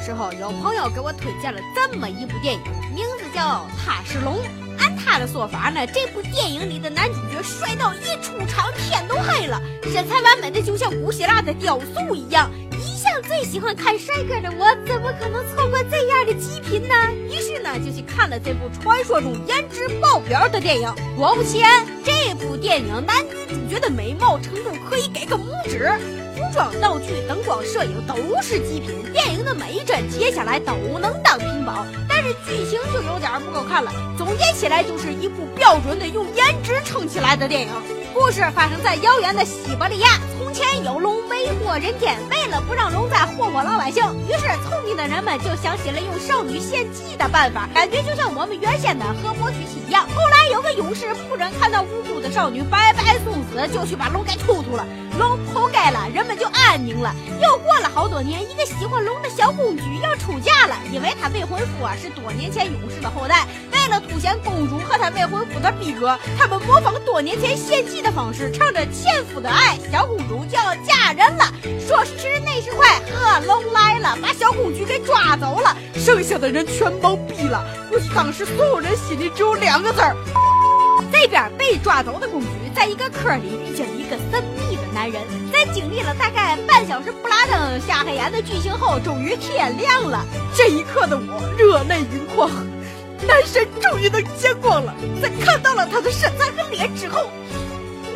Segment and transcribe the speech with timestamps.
[0.00, 2.60] 时候，有朋友给我推荐了这么一部电影，
[2.94, 3.40] 名字叫
[3.84, 4.36] 《他是龙》。
[4.78, 12.50] 按他的说法呢，这部电影里的男主角帅到一出场天都黑了，身材完美的就像古希腊的雕塑一样。
[12.72, 16.94] 一向最喜欢看帅哥的我，怎么可能错过这样的极品呢？
[17.28, 20.90] 于是呢，就去看了这部传说中颜值爆表的电影。
[21.16, 26.19] 果不其然，这部电影男女主角的美貌程度可以给个拇指。
[26.40, 31.84] 服装、道具、灯光、摄影都是极品，电影的每一帧接下来都能当屏保。
[32.08, 37.68] 但是剧情就有点不够看了，总结起来就是一部标准的用颜值撑起来的电影。
[38.14, 50.06] 故事发生在遥远的西伯利亚，从前有龙为祸人间，为了不让龙再祸祸老百姓，于是聪明的人们就想起了用少女献祭的办法，感觉就像我们原先的河伯娶妻一样。
[50.80, 54.86] 后来有个勇士不忍看到无辜的少女白白送死，就去把龙给突突了。
[55.18, 57.14] 龙活该了，人们就安宁了。
[57.42, 63.46] 又过了好多年，一个喜欢龙的小公主要出嫁了，因为她未婚夫啊是多年前勇士的后代。
[63.72, 71.52] 为了凸显公主和她未婚夫的逼格，他们模仿多年前献祭的方式，唱着前夫的爱，小公主就要嫁人了。
[71.86, 77.62] 说时迟那时快，恶龙来了，把小公主给抓走了，剩下的人全懵逼了。
[77.90, 80.16] 估计当时所有人心里只有两个字儿。
[81.12, 85.20] 这边被抓走的公主，在一个坑里遇见了一个神秘的男人。
[85.52, 90.24] 在经历了大概半小时不拉灯瞎黑眼的剧情后，终于天亮了。
[90.54, 92.48] 这一刻的我热泪盈眶，
[93.26, 94.94] 男神终于能见光了。
[95.20, 97.28] 在看到了他的身材和脸之后，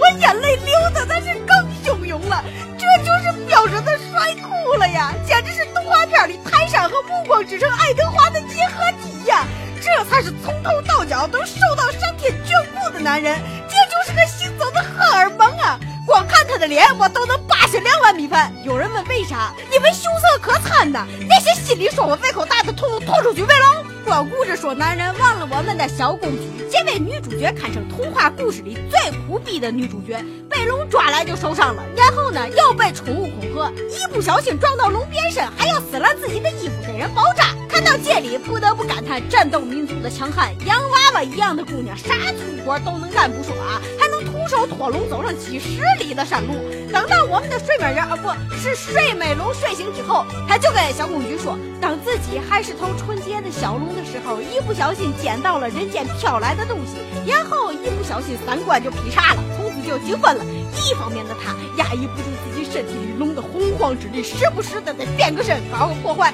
[0.00, 2.42] 我眼泪流的那是更汹涌了。
[2.78, 9.44] 这就是标准的帅酷了呀，简直是动画片里泰山和暮光之城爱德华的结合体呀！
[9.84, 15.78] 这才是从头到脚都受到上天眷顾的男人，这就是个行走的荷尔蒙啊！
[16.06, 18.50] 光看他的脸，我都能扒下两碗米饭。
[18.64, 19.52] 有人问为啥？
[19.70, 21.06] 因为凶色可餐呐！
[21.28, 23.84] 那些心里说我胃口大的，吐吐出去喂龙！
[24.06, 26.42] 光顾着说男人，忘了我们的小公主。
[26.72, 37.48] 这位女主角堪称童话故事里最苦逼的女主角，被龙抓来就受伤了，然后呢又被宠物恐吓，一不小心撞到龙变身，还要撕烂自己的衣服给人包扎。
[37.74, 46.54] 看到这里，不得不感叹战斗民族的强悍，洋娃娃一样的姑娘，啥粗活都能干不说啊，还能徒手拖龙走上几十里的山路。
[46.92, 56.94] 等到我们的睡美人啊，不是睡美龙睡醒之后，他就跟小公举说，当自己还是头纯洁的小龙的时候，一不小心捡到了人间飘来的东西，
[57.26, 60.44] 然后一不小心三观就劈叉了，从此就精分了。
[60.78, 66.30] 一方面的他压抑不住自己身体里龙的洪荒之力，时不时的得变个身搞个破坏；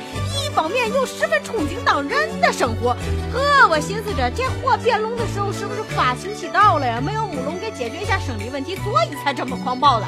[0.54, 2.96] 方面又十分憧憬当人的生活。
[3.32, 7.00] 呵，我寻思着这货变龙的时候是不是发情期到了呀？
[7.00, 10.06] 没有母龙给解决一下生理问题，所以才这么狂暴的。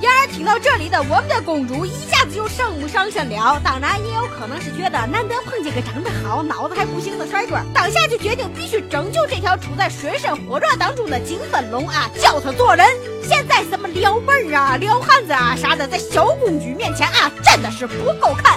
[0.00, 12.86] 然而听到这里的我们的公主一下子就上不上身了，当然也有可能是觉得难得碰见个长得好、脑子还不行的帅哥，当下就决定必须拯救这条处在水深火热当中的金粉龙啊，教他做人。
[13.24, 18.47] 现在什么撩妹儿啊、撩汉子啊啥的，在小公举面前啊，真的是不够看。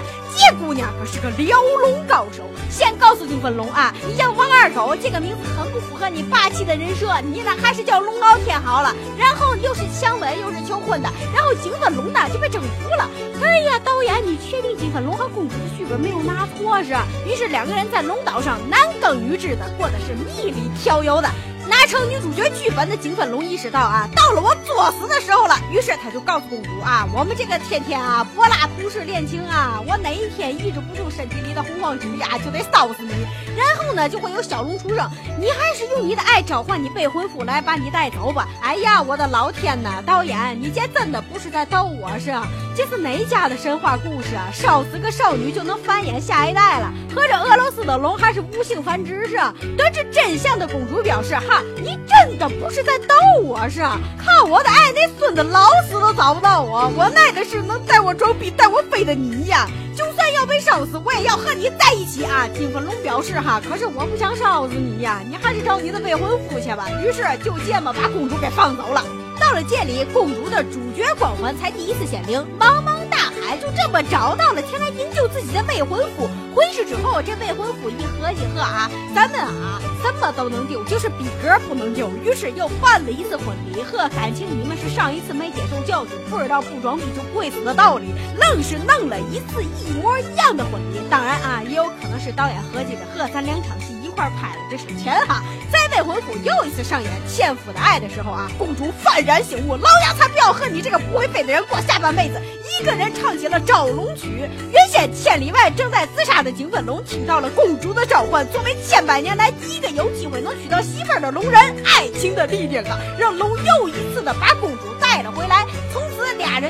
[0.41, 2.44] 这姑娘可是个撩龙高手。
[2.68, 8.91] 先告诉金粉龙啊，你叫王二狗，这个名字很不符合你霸气的人设，你呢还是叫龙傲天好了。
[9.19, 13.07] 然后又是强吻又是求婚的，然后金粉龙呢就被征服了。
[13.44, 16.96] 哎呀，导演，你确定金粉龙和公主的剧本没有拿错是？
[17.29, 21.29] 于是两个人在龙岛上男耕女织的，过的是蜜里调油的。
[21.67, 25.55] 拿成女主角剧本的金粉龙意识到啊，到了我作死的时候了。
[25.72, 33.11] 于是他就告诉公主啊，我们这个天天啊柏拉图式恋情啊，我哪一天抑制不住身体里的洪荒之力啊，就得烧死你。
[33.55, 35.09] 然后呢，就会有小龙出生。
[35.39, 38.47] 你还是用你的爱召唤你未婚夫来把你带走吧。
[38.61, 42.31] 哎呀，我的老天呐，导演，你这真的不是在逗我是？
[42.81, 44.49] 这是哪家的神话故事啊？
[44.51, 46.91] 烧死个少女就能繁衍下一代了？
[47.13, 49.35] 合着俄罗斯的龙还是无性繁殖是？
[49.77, 51.61] 得知真相的公主表示哈。
[51.75, 53.81] 你真的不是在逗我是？
[53.81, 56.91] 靠我的爱，那孙子老死都找不到我。
[56.97, 59.67] 我爱的是能带我装逼、带我飞的你呀！
[59.95, 62.47] 就算要被烧死，我也要和你在一起啊！
[62.51, 66.87] 金粉龙表示哈，可是我不想烧死你呀，你还是找你的未婚夫去吧。
[67.05, 69.05] 于是就这么把公主给放走了。
[69.41, 72.40] 到了这里，公主的主角光环才第一次显灵。
[72.59, 76.29] 茫茫大海就这么找到了前来营救自己的未婚夫。
[76.53, 82.09] 回去之后，这未婚夫一合计呵啊，咱们啊什么都能丢，就是逼格不能丢。
[82.23, 83.82] 于是又办了一次婚礼。
[83.82, 91.02] 呵，感情你们是上一次没接受教训，不知道不装逼就不会死的道理，愣是弄了一次一模一样的婚礼。
[91.09, 95.41] 当然啊，也有可能是导演合计着，呵，咱两场戏一块拍了，这省钱哈。
[95.72, 102.41] 在未婚夫又一次上演纤夫的爱的时候啊，公主幡然醒悟，老娘才不要和你这个不会飞的人过下半辈子。
[102.79, 104.49] 一个人唱起了招龙曲。
[104.72, 113.90] 原先千里外正在自杀的金粉龙听到了公主的召唤，作为千百年来第一个有机会能娶到媳妇儿的龙人，爱情的力量啊，让龙又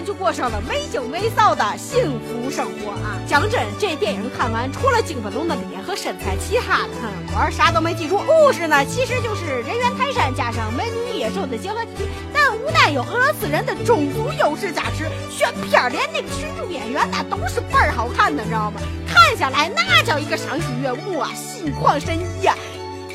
[0.04, 3.20] 就过上了没羞没臊的幸福生活啊。
[3.28, 6.90] 讲真，这电影看完，除了金粉龙的脸和身材，其他的
[7.34, 8.20] 我啥都没记住。
[8.20, 18.82] 故事呢，其实就是人猿泰山加上美女野兽的结合体，但无奈有俄罗斯人的种族优势加持，选片连那个群众演员那都是倍儿好看的，你知道吗？
[19.08, 22.56] 看下来那叫一个赏心悦目啊，心旷神怡呀。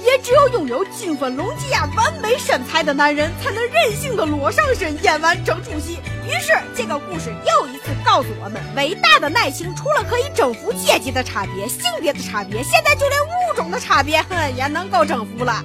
[0.06, 5.98] 也只有拥有金粉龙吉亚完美身材的男人，才能任性的裸上身演完整出戏。
[6.24, 15.64] 于是，这个故事又一次告诉我们，伟大的爱情除了可以征服阶级的差别、性别的差别，现在就连物种的差别，哼，也能够征服了。